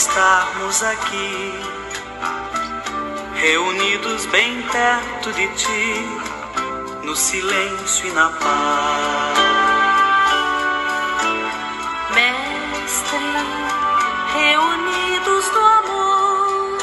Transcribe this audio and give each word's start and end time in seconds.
estarmos 0.00 0.82
aqui, 0.82 1.52
reunidos 3.34 4.24
bem 4.26 4.62
perto 4.62 5.30
de 5.34 5.46
ti, 5.48 6.06
no 7.02 7.14
silêncio 7.14 8.08
e 8.08 8.12
na 8.12 8.30
paz. 8.30 9.38
Mestre, 12.14 13.18
reunidos 14.32 15.52
no 15.52 15.66
amor, 15.66 16.78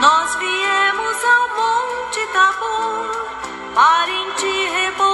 nós 0.00 0.36
viemos 0.36 1.16
ao 1.34 1.48
Monte 1.58 2.26
Tabor 2.32 3.10
para 3.74 4.08
em 4.08 4.30
ti 4.34 4.70
repousar. 4.70 5.07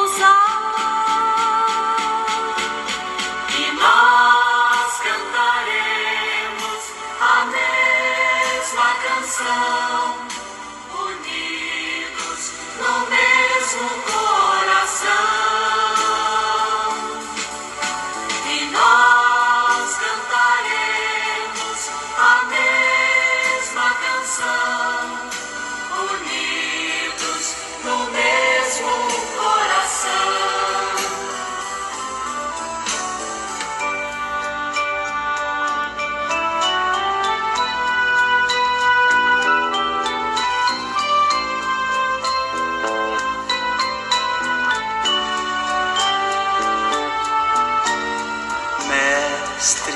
Mestre, 49.64 49.94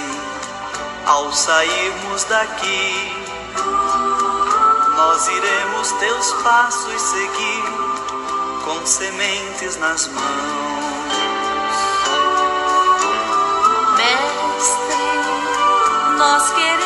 ao 1.05 1.31
sairmos 1.31 2.25
daqui, 2.25 3.13
nós 4.97 5.29
iremos 5.29 5.93
teus 5.93 6.33
passos 6.43 7.03
seguir 7.03 7.65
com 8.65 8.87
sementes 8.87 9.77
nas 9.77 10.07
mãos. 10.07 10.25
Mestre, 13.99 14.97
nós 16.17 16.51
queremos 16.53 16.78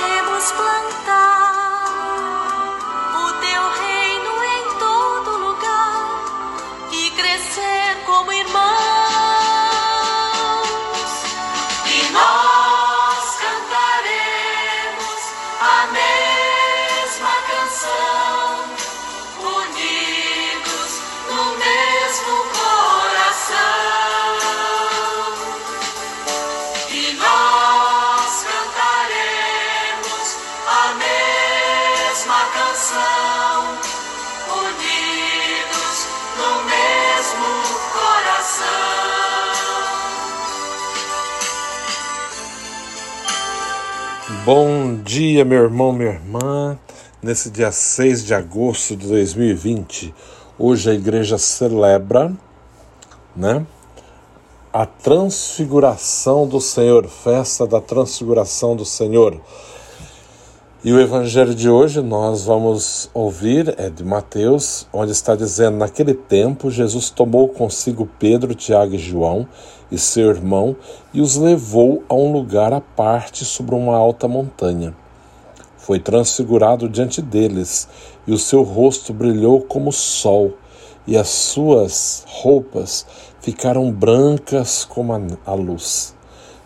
Bom 44.45 44.97
dia, 44.97 45.45
meu 45.45 45.63
irmão, 45.63 45.93
minha 45.93 46.11
irmã. 46.11 46.77
Nesse 47.23 47.49
dia 47.49 47.71
6 47.71 48.25
de 48.25 48.35
agosto 48.35 48.97
de 48.97 49.07
2020, 49.07 50.13
hoje 50.59 50.91
a 50.91 50.95
igreja 50.95 51.39
celebra, 51.39 52.33
né, 53.37 53.65
a 54.73 54.85
transfiguração 54.85 56.45
do 56.45 56.61
Senhor, 56.61 57.07
festa 57.07 57.69
da 57.69 57.81
transfiguração 57.81 58.75
do 58.75 58.85
Senhor. 58.85 59.41
E 60.85 60.93
o 60.93 60.99
evangelho 60.99 61.55
de 61.55 61.71
hoje 61.71 62.03
nós 62.03 62.45
vamos 62.45 63.09
ouvir 63.15 63.73
é 63.79 63.89
de 63.89 64.03
Mateus, 64.03 64.85
onde 64.93 65.13
está 65.13 65.37
dizendo: 65.37 65.77
Naquele 65.77 66.13
tempo, 66.13 66.73
Jesus 66.73 67.09
tomou 67.09 67.49
consigo 67.49 68.11
Pedro, 68.19 68.53
Tiago 68.53 68.97
e 68.97 68.99
João 68.99 69.47
e 69.93 69.97
seu 69.97 70.29
irmão 70.31 70.75
e 71.15 71.21
os 71.21 71.37
levou 71.37 72.03
a 72.09 72.15
um 72.15 72.33
lugar 72.33 72.73
à 72.73 72.81
parte 72.81 73.45
sobre 73.45 73.77
uma 73.77 73.95
alta 73.95 74.27
montanha. 74.27 74.93
Foi 75.77 76.01
transfigurado 76.01 76.89
diante 76.89 77.23
deles, 77.23 77.87
e 78.27 78.33
o 78.33 78.39
seu 78.39 78.65
rosto 78.65 79.13
brilhou 79.13 79.61
como 79.61 79.91
o 79.91 79.93
sol, 79.93 80.55
e 81.07 81.17
as 81.17 81.29
suas 81.29 82.25
roupas 82.27 83.07
ficaram 83.41 83.89
brancas 83.93 84.85
como 84.85 85.13
a 85.47 85.55
luz. 85.55 86.13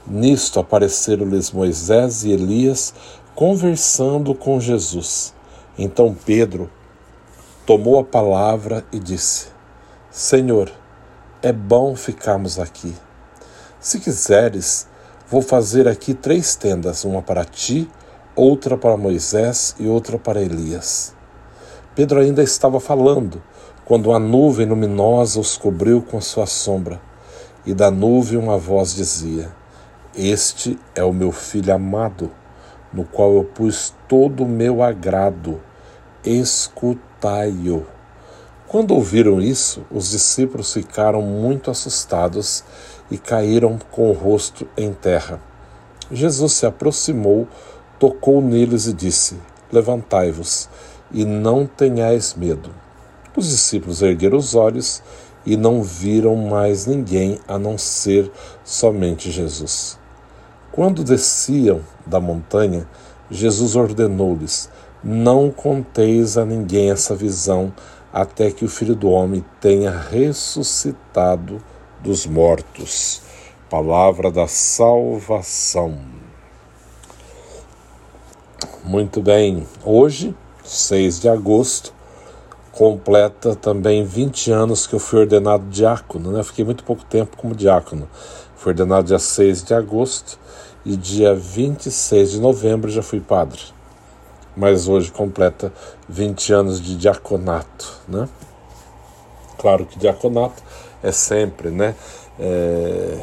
Nisto 0.07 0.61
apareceram-lhes 0.61 1.51
Moisés 1.51 2.25
e 2.25 2.31
Elias 2.31 2.95
conversando 3.37 4.35
com 4.35 4.59
Jesus. 4.59 5.35
Então 5.79 6.17
Pedro 6.25 6.71
tomou 7.67 8.01
a 8.01 8.05
palavra 8.05 8.83
e 8.91 8.99
disse: 8.99 9.49
Senhor, 10.11 10.73
é 11.43 11.53
bom 11.53 11.95
ficarmos 11.95 12.59
aqui. 12.59 12.95
Se 13.79 14.01
quiseres, 14.01 14.89
vou 15.29 15.43
fazer 15.43 15.87
aqui 15.87 16.15
três 16.15 16.57
tendas: 16.57 17.05
uma 17.05 17.21
para 17.21 17.45
ti, 17.45 17.89
outra 18.35 18.79
para 18.79 18.97
Moisés 18.97 19.77
e 19.79 19.87
outra 19.87 20.19
para 20.19 20.41
Elias. 20.41 21.15
Pedro 21.95 22.21
ainda 22.21 22.43
estava 22.43 22.81
falando 22.81 23.43
quando 23.85 24.07
uma 24.11 24.19
nuvem 24.19 24.67
luminosa 24.67 25.39
os 25.39 25.59
cobriu 25.59 26.01
com 26.01 26.21
sua 26.23 26.47
sombra, 26.47 27.01
e 27.67 27.75
da 27.75 27.91
nuvem 27.91 28.39
uma 28.39 28.57
voz 28.57 28.95
dizia: 28.95 29.51
Este 30.15 30.79
é 30.95 31.05
o 31.05 31.13
meu 31.13 31.33
filho 31.33 31.75
amado, 31.75 32.31
no 32.97 33.05
qual 33.05 33.35
eu 33.35 33.45
pus 33.45 33.95
todo 34.09 34.45
o 34.45 34.49
meu 34.49 34.83
agrado. 34.83 35.61
Escutai-o. 36.25 37.87
Quando 38.67 38.93
ouviram 38.93 39.39
isso, 39.39 39.85
os 39.91 40.11
discípulos 40.11 40.73
ficaram 40.73 41.21
muito 41.21 41.71
assustados 41.71 42.65
e 43.11 43.19
caíram 43.19 43.79
com 43.91 44.11
o 44.11 44.15
rosto 44.15 44.67
em 44.77 44.95
terra. 44.95 45.39
Jesus 46.11 46.55
se 46.55 46.65
aproximou, 46.65 47.47
tocou 47.99 48.41
neles 48.41 48.87
e 48.87 48.95
disse: 48.95 49.37
Levantai-vos 49.71 50.69
e 51.13 51.25
não 51.25 51.67
tenhais 51.67 52.35
medo. 52.35 52.71
Os 53.37 53.51
discípulos 53.51 54.01
ergueram 54.01 54.39
os 54.39 54.55
olhos 54.55 55.03
e 55.45 55.55
não 55.55 55.83
viram 55.83 56.35
mais 56.35 56.87
ninguém 56.87 57.39
a 57.47 57.59
não 57.59 57.77
ser 57.77 58.33
somente 58.65 59.31
Jesus. 59.31 59.99
Quando 60.73 61.05
desciam 61.05 61.83
da 62.07 62.21
montanha, 62.21 62.87
Jesus 63.31 63.75
ordenou-lhes: 63.75 64.71
Não 65.03 65.51
conteis 65.51 66.39
a 66.39 66.45
ninguém 66.45 66.91
essa 66.91 67.15
visão, 67.15 67.73
até 68.13 68.51
que 68.51 68.65
o 68.65 68.69
Filho 68.69 68.95
do 68.95 69.11
Homem 69.11 69.45
tenha 69.61 69.91
ressuscitado 69.91 71.61
dos 72.01 72.27
mortos. 72.27 73.21
Palavra 73.69 74.31
da 74.31 74.47
salvação. 74.47 75.99
Muito 78.85 79.21
bem, 79.21 79.67
hoje, 79.85 80.33
6 80.65 81.21
de 81.21 81.29
agosto, 81.29 81.93
completa 82.71 83.57
também 83.57 84.05
20 84.05 84.53
anos 84.53 84.87
que 84.87 84.95
eu 84.95 85.01
fui 85.01 85.21
ordenado 85.21 85.65
diácono, 85.69 86.31
né? 86.31 86.43
Fiquei 86.45 86.65
muito 86.65 86.85
pouco 86.85 87.05
tempo 87.05 87.37
como 87.37 87.55
diácono. 87.55 88.09
Fui 88.67 88.73
ordenado 88.73 89.07
dia 89.07 89.19
6 89.21 89.63
de 89.63 89.75
agosto 89.75 90.41
e 90.85 90.97
dia 90.97 91.33
26 91.33 92.33
de 92.33 92.41
novembro 92.41 92.91
já 92.91 93.01
fui 93.01 93.21
padre. 93.21 93.61
Mas 94.57 94.89
hoje 94.89 95.13
completa 95.13 95.73
20 96.09 96.53
anos 96.53 96.81
de 96.81 96.97
diaconato, 96.97 98.01
né? 98.09 98.29
Claro 99.57 99.87
que 99.87 99.97
diaconato 99.97 100.61
é 101.01 101.13
sempre, 101.13 101.71
né? 101.71 101.95
É, 102.41 103.17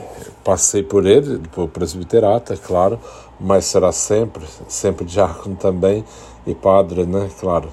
passei 0.45 0.81
por 0.81 1.05
ele, 1.05 1.45
por 1.49 1.67
presbiterato, 1.67 2.53
é 2.53 2.55
claro, 2.55 2.97
mas 3.37 3.65
será 3.65 3.91
sempre, 3.91 4.45
sempre 4.69 5.03
diácono 5.03 5.57
também 5.57 6.05
e 6.47 6.55
padre, 6.55 7.05
né? 7.05 7.29
Claro. 7.37 7.67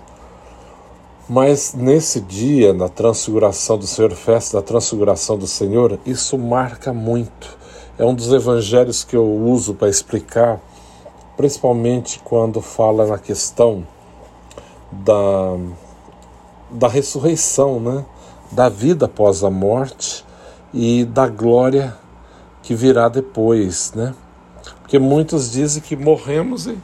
Mas 1.28 1.72
nesse 1.72 2.20
dia, 2.20 2.72
na 2.72 2.88
transfiguração 2.88 3.78
do 3.78 3.86
Senhor, 3.86 4.10
festa 4.10 4.56
da 4.56 4.62
transfiguração 4.66 5.38
do 5.38 5.46
Senhor, 5.46 6.00
isso 6.04 6.36
marca 6.36 6.92
muito. 6.92 7.59
É 8.00 8.04
um 8.06 8.14
dos 8.14 8.32
evangelhos 8.32 9.04
que 9.04 9.14
eu 9.14 9.30
uso 9.30 9.74
para 9.74 9.86
explicar 9.86 10.58
principalmente 11.36 12.18
quando 12.24 12.62
fala 12.62 13.06
na 13.06 13.18
questão 13.18 13.86
da, 14.90 15.58
da 16.70 16.88
ressurreição, 16.88 17.78
né? 17.78 18.02
da 18.50 18.70
vida 18.70 19.04
após 19.04 19.44
a 19.44 19.50
morte 19.50 20.24
e 20.72 21.04
da 21.04 21.28
glória 21.28 21.94
que 22.62 22.74
virá 22.74 23.06
depois, 23.06 23.92
né? 23.92 24.14
Porque 24.80 24.98
muitos 24.98 25.52
dizem 25.52 25.82
que 25.82 25.94
morremos 25.94 26.66
e, 26.66 26.78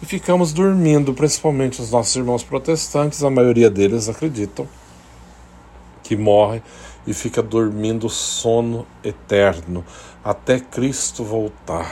e 0.00 0.06
ficamos 0.06 0.54
dormindo, 0.54 1.12
principalmente 1.12 1.82
os 1.82 1.90
nossos 1.90 2.16
irmãos 2.16 2.42
protestantes, 2.42 3.22
a 3.22 3.28
maioria 3.28 3.68
deles 3.68 4.08
acreditam 4.08 4.66
que 6.02 6.16
morre 6.16 6.62
e 7.08 7.14
fica 7.14 7.42
dormindo 7.42 8.06
sono 8.10 8.86
eterno 9.02 9.82
até 10.22 10.60
Cristo 10.60 11.24
voltar. 11.24 11.90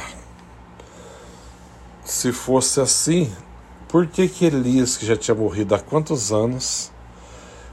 Se 2.05 2.33
fosse 2.33 2.83
assim, 2.83 3.33
por 3.89 4.07
que, 4.07 4.29
que 4.29 4.45
Elias, 4.45 4.99
que 4.99 5.07
já 5.07 5.17
tinha 5.17 5.35
morrido 5.35 5.75
há 5.75 5.79
quantos 5.79 6.33
anos, 6.33 6.93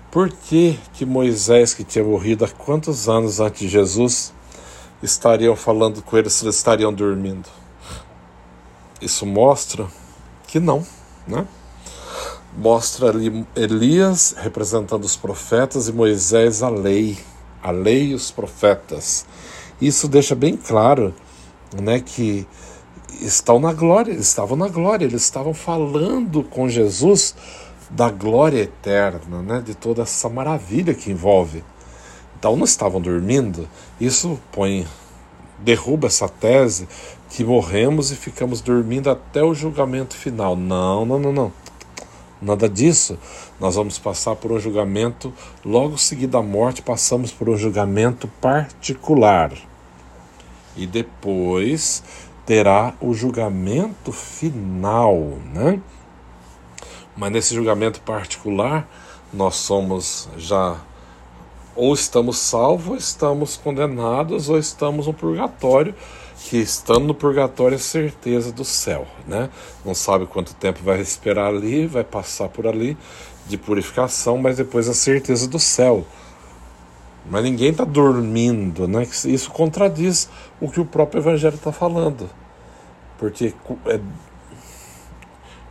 por 0.10 0.30
que, 0.30 0.80
que 0.94 1.06
Moisés, 1.06 1.74
que 1.74 1.84
tinha 1.84 2.06
morrido 2.06 2.45
há 2.45 2.48
quantos 2.48 3.10
anos 3.10 3.42
antes 3.42 3.60
de 3.60 3.68
Jesus, 3.68 4.34
estariam 5.01 5.54
falando 5.54 6.01
com 6.01 6.18
eles 6.18 6.31
se 6.31 6.46
eles 6.46 6.56
estariam 6.56 6.94
dormindo? 6.94 7.50
Isso 9.01 9.25
mostra 9.25 9.86
que 10.48 10.62
não, 10.62 10.88
né? 11.28 11.46
Mostra 12.57 13.10
ali 13.10 13.46
Elias 13.54 14.34
representando 14.38 15.04
os 15.04 15.18
profetas 15.18 15.89
e 15.89 15.92
Moisés 15.92 16.63
a 16.63 16.69
lei, 16.69 17.18
a 17.63 17.71
lei 17.71 18.10
e 18.10 18.13
os 18.13 18.30
profetas. 18.30 19.25
Isso 19.81 20.07
deixa 20.07 20.36
bem 20.36 20.57
claro, 20.57 21.13
né, 21.81 22.00
que 22.00 22.45
estão 23.21 23.60
na 23.60 23.74
glória, 23.74 24.12
eles 24.12 24.27
estavam 24.27 24.57
na 24.57 24.68
glória, 24.68 25.06
eles 25.06 25.24
estavam 25.24 25.54
falando 25.54 26.44
com 26.44 26.68
Jesus 26.68 27.36
da 27.89 28.10
glória 28.10 28.62
eterna, 28.62 29.42
né, 29.42 29.63
de 29.65 29.74
toda 29.74 30.01
essa 30.01 30.27
maravilha 30.27 30.94
que 30.94 31.12
envolve. 31.12 31.63
Então 32.38 32.56
não 32.57 32.65
estavam 32.65 33.00
dormindo. 33.00 33.69
Isso 34.00 34.39
põe 34.51 34.86
derruba 35.60 36.07
essa 36.07 36.27
tese 36.27 36.88
que 37.30 37.44
morremos 37.44 38.12
e 38.12 38.15
ficamos 38.15 38.62
dormindo 38.62 39.10
até 39.10 39.42
o 39.42 39.54
julgamento 39.54 40.15
final. 40.15 40.56
Não, 40.56 41.06
não, 41.06 41.19
não, 41.19 41.31
não. 41.31 41.51
Nada 42.44 42.68
disso. 42.68 43.18
Nós 43.57 43.75
vamos 43.75 43.98
passar 43.98 44.36
por 44.36 44.51
um 44.51 44.60
julgamento, 44.60 45.34
logo 45.63 45.98
seguido 45.98 46.38
à 46.38 46.44
morte, 46.44 46.81
passamos 46.81 47.31
por 47.31 47.48
um 47.48 47.56
julgamento 47.56 48.28
particular. 48.42 49.54
E 50.75 50.86
depois 50.86 52.04
terá 52.45 52.94
o 53.00 53.13
julgamento 53.13 54.12
final, 54.12 55.18
né? 55.54 55.80
Mas 57.16 57.31
nesse 57.31 57.56
julgamento 57.56 58.01
particular, 58.01 58.89
nós 59.31 59.56
somos 59.56 60.28
já 60.36 60.75
ou 61.75 61.94
estamos 61.94 62.38
salvos, 62.38 62.89
ou 62.89 62.98
estamos 62.98 63.56
condenados, 63.56 64.50
ou 64.50 64.60
estamos 64.60 65.07
no 65.07 65.13
purgatório, 65.13 65.96
que 66.50 66.57
estando 66.57 67.06
no 67.06 67.13
purgatório 67.13 67.75
é 67.75 67.80
certeza 67.80 68.51
do 68.51 68.66
céu, 68.66 69.07
né? 69.25 69.50
Não 69.86 69.95
sabe 69.95 70.25
quanto 70.25 70.54
tempo 70.54 70.80
vai 70.84 71.00
esperar 71.00 71.48
ali, 71.48 71.88
vai 71.88 72.04
passar 72.04 72.50
por 72.50 72.68
ali 72.68 72.98
de 73.48 73.57
purificação, 73.57 74.38
mas 74.38 74.57
depois 74.57 74.90
a 74.90 74.94
certeza 74.94 75.48
do 75.48 75.57
céu. 75.57 76.06
Mas 77.30 77.44
ninguém 77.44 77.69
está 77.69 77.86
dormindo, 77.86 78.88
né? 78.90 79.07
Isso 79.25 79.50
contradiz 79.51 80.30
o 80.60 80.69
que 80.69 80.81
o 80.81 80.86
próprio 80.86 81.22
Evangelho 81.22 81.56
está 81.56 81.72
falando. 81.72 82.30
Porque 83.18 83.54
é, 83.86 84.00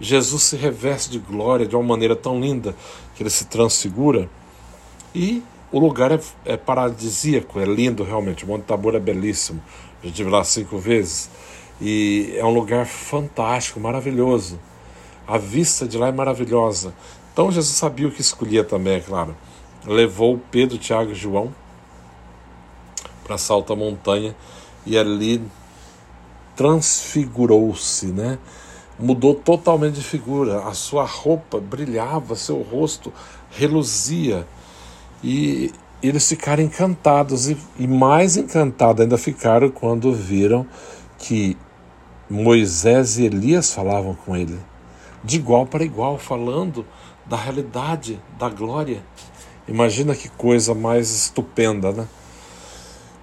Jesus 0.01 0.43
se 0.45 0.57
reveste 0.57 1.11
de 1.11 1.19
glória 1.19 1.67
de 1.67 1.77
uma 1.77 1.85
maneira 1.85 2.17
tão 2.17 2.41
linda 2.41 2.75
que 3.15 3.23
ele 3.23 3.31
se 3.31 3.45
transfigura 3.45 4.29
e 5.15 5.43
o 5.71 5.79
lugar 5.79 6.13
é, 6.13 6.21
é 6.47 6.57
paradisíaco, 6.57 7.61
é 7.61 7.65
lindo 7.67 8.03
realmente. 8.03 8.45
O 8.45 8.49
Monte 8.49 8.63
Tabor 8.63 8.95
é 8.95 9.01
belíssimo. 9.01 9.63
Já 10.03 10.09
estive 10.09 10.31
lá 10.31 10.43
cinco 10.45 10.79
vezes 10.79 11.31
e 11.81 12.35
é 12.37 12.45
um 12.45 12.53
lugar 12.53 12.87
fantástico, 12.87 13.81
maravilhoso. 13.81 14.59
A 15.27 15.39
vista 15.39 15.87
de 15.87 15.97
lá 15.97 16.09
é 16.09 16.13
maravilhosa. 16.13 16.95
Então 17.33 17.51
Jesus 17.51 17.77
sabia 17.77 18.09
o 18.09 18.11
que 18.11 18.21
escolhia 18.21 18.65
também, 18.65 18.95
é 18.95 19.01
claro. 19.01 19.37
Levou 19.87 20.41
Pedro, 20.51 20.79
Tiago 20.79 21.13
e 21.13 21.15
João 21.15 21.53
para 23.25 23.37
essa 23.37 23.53
alta 23.53 23.75
montanha 23.75 24.35
e 24.85 24.99
ali 24.99 25.43
transfigurou-se, 26.57 28.07
né? 28.07 28.39
Mudou 28.99 29.35
totalmente 29.35 29.95
de 29.95 30.05
figura, 30.05 30.65
a 30.65 30.75
sua 30.75 31.05
roupa 31.05 31.59
brilhava, 31.59 32.37
seu 32.37 32.61
rosto 32.61 33.13
reluzia. 33.51 34.47
E 35.25 35.73
eles 36.03 36.29
ficaram 36.29 36.63
encantados 36.63 37.49
e, 37.49 37.57
e 37.79 37.87
mais 37.87 38.37
encantados 38.37 39.03
ainda 39.03 39.17
ficaram 39.17 39.71
quando 39.71 40.13
viram 40.13 40.67
que 41.19 41.57
Moisés 42.29 43.19
e 43.19 43.25
Elias 43.25 43.73
falavam 43.73 44.15
com 44.15 44.37
ele, 44.37 44.59
de 45.23 45.37
igual 45.37 45.67
para 45.67 45.85
igual, 45.85 46.19
falando 46.19 46.85
da 47.27 47.37
realidade, 47.37 48.21
da 48.39 48.49
glória. 48.49 49.03
Imagina 49.69 50.15
que 50.15 50.29
coisa 50.29 50.75
mais 50.75 51.11
estupenda, 51.11 51.93
né? 51.93 52.09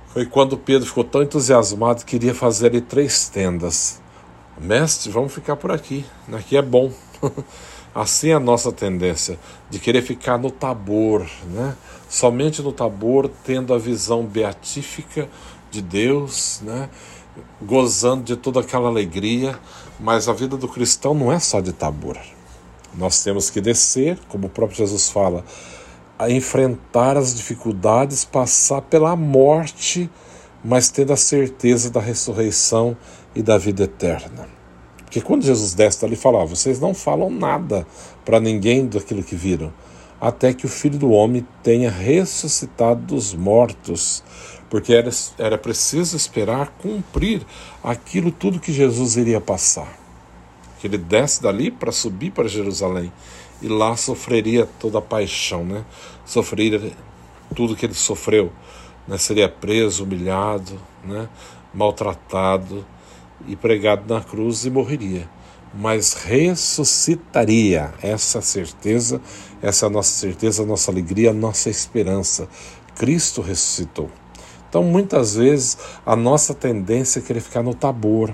Foi 0.07 0.25
quando 0.25 0.57
Pedro 0.57 0.87
ficou 0.87 1.03
tão 1.03 1.21
entusiasmado 1.21 1.99
que 1.99 2.17
queria 2.17 2.33
fazer 2.33 2.67
ali 2.67 2.81
três 2.81 3.27
tendas. 3.29 4.01
Mestre, 4.59 5.11
vamos 5.11 5.33
ficar 5.33 5.55
por 5.55 5.71
aqui, 5.71 6.05
aqui 6.31 6.57
é 6.57 6.61
bom. 6.61 6.91
assim 7.93 8.29
é 8.29 8.33
a 8.33 8.39
nossa 8.39 8.71
tendência, 8.71 9.39
de 9.69 9.79
querer 9.79 10.01
ficar 10.01 10.37
no 10.37 10.51
tabor, 10.51 11.25
né? 11.45 11.75
somente 12.07 12.61
no 12.61 12.71
tabor, 12.71 13.29
tendo 13.43 13.73
a 13.73 13.77
visão 13.77 14.25
beatífica 14.25 15.29
de 15.71 15.81
Deus, 15.81 16.61
né? 16.63 16.89
gozando 17.61 18.23
de 18.23 18.35
toda 18.35 18.59
aquela 18.59 18.89
alegria, 18.89 19.57
mas 19.99 20.27
a 20.27 20.33
vida 20.33 20.57
do 20.57 20.67
cristão 20.67 21.13
não 21.13 21.31
é 21.31 21.39
só 21.39 21.61
de 21.61 21.71
tabor. 21.71 22.17
Nós 22.95 23.23
temos 23.23 23.49
que 23.49 23.61
descer, 23.61 24.17
como 24.27 24.47
o 24.47 24.49
próprio 24.49 24.77
Jesus 24.77 25.09
fala, 25.09 25.43
a 26.17 26.29
enfrentar 26.29 27.15
as 27.15 27.35
dificuldades, 27.35 28.25
passar 28.25 28.81
pela 28.81 29.15
morte, 29.15 30.09
mas 30.63 30.89
tendo 30.89 31.13
a 31.13 31.17
certeza 31.17 31.89
da 31.89 32.01
ressurreição 32.01 32.97
e 33.33 33.41
da 33.41 33.57
vida 33.57 33.83
eterna. 33.83 34.58
Porque 35.09 35.21
quando 35.21 35.43
Jesus 35.43 35.73
desce 35.73 36.05
ali, 36.05 36.15
fala: 36.15 36.45
vocês 36.45 36.79
não 36.79 36.93
falam 36.93 37.31
nada 37.31 37.85
para 38.23 38.39
ninguém 38.39 38.85
daquilo 38.85 39.23
que 39.23 39.35
viram, 39.35 39.73
até 40.21 40.53
que 40.53 40.67
o 40.67 40.69
Filho 40.69 40.99
do 40.99 41.09
Homem 41.09 41.45
tenha 41.63 41.89
ressuscitado 41.89 43.01
dos 43.01 43.33
mortos. 43.33 44.23
Porque 44.69 44.93
era, 44.93 45.09
era 45.39 45.57
preciso 45.57 46.15
esperar 46.15 46.67
cumprir 46.79 47.41
aquilo 47.83 48.31
tudo 48.31 48.59
que 48.59 48.71
Jesus 48.71 49.17
iria 49.17 49.41
passar. 49.41 49.97
Que 50.79 50.85
ele 50.85 50.99
desce 50.99 51.41
dali 51.41 51.71
para 51.71 51.91
subir 51.91 52.29
para 52.29 52.47
Jerusalém 52.47 53.11
e 53.63 53.67
lá 53.67 53.97
sofreria 53.97 54.69
toda 54.79 54.99
a 54.99 55.01
paixão, 55.01 55.65
né? 55.65 55.83
Sofreria 56.23 56.91
tudo 57.55 57.75
que 57.75 57.83
ele 57.83 57.95
sofreu, 57.95 58.51
né? 59.07 59.17
Seria 59.17 59.49
preso, 59.49 60.03
humilhado, 60.03 60.79
né? 61.03 61.27
Maltratado 61.73 62.85
e 63.47 63.55
pregado 63.55 64.11
na 64.13 64.21
cruz 64.21 64.65
e 64.65 64.69
morreria, 64.69 65.29
mas 65.73 66.13
ressuscitaria. 66.13 67.93
Essa 68.01 68.41
certeza, 68.41 69.21
essa 69.61 69.85
é 69.85 69.89
nossa 69.89 70.11
certeza, 70.11 70.63
a 70.63 70.65
nossa 70.65 70.91
alegria, 70.91 71.31
a 71.31 71.33
nossa 71.33 71.69
esperança. 71.69 72.47
Cristo 72.95 73.41
ressuscitou. 73.41 74.09
Então, 74.67 74.83
muitas 74.83 75.35
vezes, 75.35 75.77
a 76.05 76.15
nossa 76.15 76.53
tendência 76.53 77.19
é 77.19 77.21
querer 77.21 77.39
ficar 77.39 77.63
no 77.63 77.73
tabor, 77.73 78.33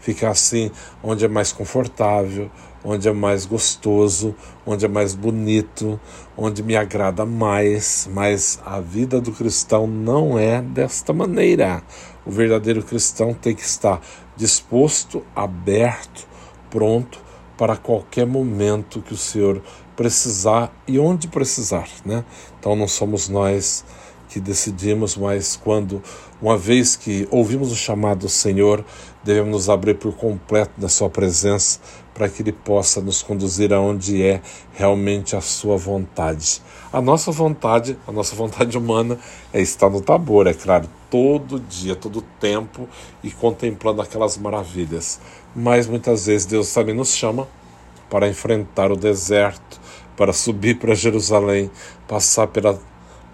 ficar 0.00 0.30
assim, 0.30 0.70
onde 1.02 1.24
é 1.24 1.28
mais 1.28 1.52
confortável, 1.52 2.50
onde 2.84 3.08
é 3.08 3.12
mais 3.12 3.46
gostoso, 3.46 4.34
onde 4.66 4.84
é 4.84 4.88
mais 4.88 5.14
bonito, 5.14 5.98
onde 6.36 6.62
me 6.62 6.76
agrada 6.76 7.24
mais, 7.24 8.08
mas 8.12 8.60
a 8.66 8.80
vida 8.80 9.20
do 9.20 9.32
cristão 9.32 9.86
não 9.86 10.38
é 10.38 10.60
desta 10.60 11.12
maneira. 11.12 11.82
O 12.26 12.30
verdadeiro 12.30 12.82
cristão 12.82 13.32
tem 13.32 13.54
que 13.54 13.62
estar 13.62 14.00
disposto, 14.42 15.24
aberto, 15.36 16.26
pronto 16.68 17.20
para 17.56 17.76
qualquer 17.76 18.26
momento 18.26 19.00
que 19.00 19.14
o 19.14 19.16
Senhor 19.16 19.62
precisar 19.94 20.72
e 20.88 20.98
onde 20.98 21.28
precisar, 21.28 21.88
né? 22.04 22.24
Então 22.58 22.74
não 22.74 22.88
somos 22.88 23.28
nós 23.28 23.84
que 24.32 24.40
decidimos, 24.40 25.14
mas 25.14 25.60
quando, 25.62 26.02
uma 26.40 26.56
vez 26.56 26.96
que 26.96 27.28
ouvimos 27.30 27.70
o 27.70 27.76
chamado 27.76 28.20
do 28.20 28.28
Senhor, 28.30 28.82
devemos 29.22 29.50
nos 29.50 29.68
abrir 29.68 29.94
por 29.94 30.14
completo 30.14 30.72
na 30.78 30.88
Sua 30.88 31.10
presença 31.10 31.78
para 32.14 32.28
que 32.28 32.42
Ele 32.42 32.52
possa 32.52 33.00
nos 33.00 33.22
conduzir 33.22 33.72
aonde 33.74 34.22
é 34.22 34.40
realmente 34.72 35.36
a 35.36 35.40
Sua 35.42 35.76
vontade. 35.76 36.62
A 36.90 37.00
nossa 37.02 37.30
vontade, 37.30 37.98
a 38.06 38.12
nossa 38.12 38.34
vontade 38.34 38.76
humana 38.78 39.18
é 39.52 39.60
estar 39.60 39.90
no 39.90 40.00
tabor, 40.00 40.46
é 40.46 40.54
claro, 40.54 40.88
todo 41.10 41.60
dia, 41.60 41.94
todo 41.94 42.22
tempo 42.40 42.88
e 43.22 43.30
contemplando 43.30 44.00
aquelas 44.00 44.38
maravilhas. 44.38 45.20
Mas 45.54 45.86
muitas 45.86 46.24
vezes 46.24 46.46
Deus 46.46 46.72
também 46.72 46.94
nos 46.94 47.14
chama 47.14 47.46
para 48.08 48.28
enfrentar 48.28 48.90
o 48.90 48.96
deserto, 48.96 49.80
para 50.16 50.32
subir 50.32 50.78
para 50.78 50.94
Jerusalém, 50.94 51.70
passar 52.06 52.46
pela, 52.46 52.78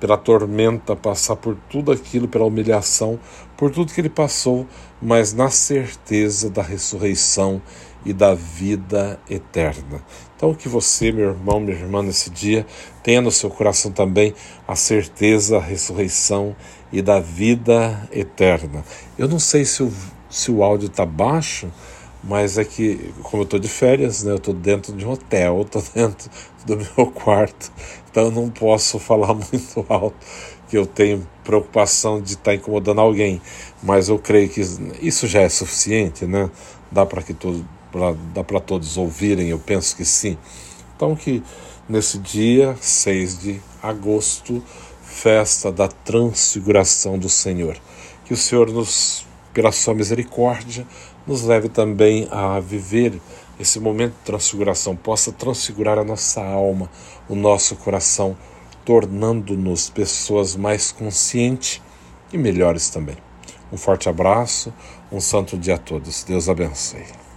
pela 0.01 0.17
tormenta, 0.17 0.95
passar 0.95 1.37
por 1.37 1.57
tudo 1.69 1.91
aquilo, 1.91 2.29
pela 2.29 2.45
humilhação, 2.45 3.19
por 3.57 3.71
tudo 3.71 3.93
que 3.93 4.01
ele 4.01 4.09
passou, 4.09 4.67
mas 5.01 5.33
na 5.33 5.51
certeza 5.51 6.51
da 6.51 6.63
ressurreição 6.63 7.61
e 8.05 8.13
da 8.13 8.35
vida 8.35 9.19
eterna. 9.29 10.03
Então, 10.37 10.55
que 10.55 10.69
você, 10.69 11.11
meu 11.11 11.31
irmão, 11.31 11.59
minha 11.59 11.77
irmã, 11.77 12.03
nesse 12.03 12.31
dia, 12.31 12.65
tenha 13.03 13.21
no 13.21 13.31
seu 13.31 13.51
coração 13.51 13.91
também 13.91 14.35
a 14.67 14.77
certeza, 14.77 15.59
a 15.59 15.61
ressurreição 15.61 16.55
e 16.93 17.03
da 17.03 17.19
vida 17.19 18.09
eterna. 18.13 18.85
Eu 19.19 19.29
não 19.29 19.41
sei 19.41 19.65
se 19.65 19.83
o, 19.83 19.93
se 20.31 20.51
o 20.51 20.63
áudio 20.63 20.87
está 20.87 21.05
baixo, 21.05 21.69
mas 22.23 22.59
é 22.59 22.65
que, 22.65 23.13
como 23.23 23.43
eu 23.43 23.45
estou 23.45 23.61
de 23.61 23.69
férias, 23.69 24.25
né, 24.25 24.33
eu 24.33 24.37
estou 24.37 24.55
dentro 24.55 24.93
de 24.93 25.07
um 25.07 25.11
hotel, 25.11 25.63
estou 25.67 25.83
dentro 25.95 26.31
do 26.67 26.77
meu 26.77 27.11
quarto, 27.11 27.73
então 28.11 28.25
eu 28.25 28.31
não 28.31 28.51
posso 28.51 28.99
falar 28.99 29.35
muito 29.35 29.87
alto, 29.89 30.17
que 30.69 30.77
eu 30.77 30.87
tenho 30.87 31.27
preocupação 31.45 32.21
de 32.21 32.33
estar 32.33 32.45
tá 32.51 32.55
incomodando 32.55 33.01
alguém. 33.01 33.41
Mas 33.83 34.09
eu 34.09 34.19
creio 34.19 34.49
que 34.49 34.61
isso 35.01 35.27
já 35.27 35.41
é 35.41 35.49
suficiente, 35.49 36.27
né? 36.27 36.51
Dá 36.91 37.07
para 37.07 37.23
que 37.23 37.33
todo, 37.33 37.67
pra, 37.91 38.15
dá 38.35 38.45
para 38.45 38.61
todos 38.61 38.97
ouvirem, 38.97 39.49
eu 39.49 39.59
penso 39.59 39.97
que 39.97 40.05
sim. 40.05 40.37
Então 40.95 41.17
que 41.17 41.43
nesse 41.89 42.19
dia 42.19 42.77
6 42.81 43.39
de 43.39 43.61
agosto, 43.83 44.63
festa 45.03 45.73
da 45.73 45.89
transfiguração 45.89 47.19
do 47.19 47.29
Senhor, 47.29 47.79
que 48.25 48.35
o 48.35 48.37
Senhor 48.37 48.71
nos 48.71 49.27
pela 49.59 49.73
sua 49.73 49.93
misericórdia, 49.93 50.87
nos 51.27 51.43
leve 51.43 51.69
também 51.69 52.29
a 52.31 52.61
viver 52.61 53.21
esse 53.59 53.81
momento 53.81 54.13
de 54.13 54.25
transfiguração, 54.25 54.95
possa 54.95 55.33
transfigurar 55.33 55.99
a 55.99 56.05
nossa 56.05 56.41
alma, 56.41 56.89
o 57.29 57.35
nosso 57.35 57.75
coração, 57.75 58.37
tornando-nos 58.85 59.91
pessoas 59.91 60.55
mais 60.55 60.93
conscientes 60.93 61.83
e 62.33 62.39
melhores 62.39 62.89
também. 62.89 63.17
Um 63.73 63.77
forte 63.77 64.09
abraço, 64.09 64.73
um 65.11 65.21
santo 65.21 65.59
dia 65.59 65.75
a 65.75 65.79
todos. 65.79 66.23
Deus 66.23 66.49
abençoe. 66.49 67.28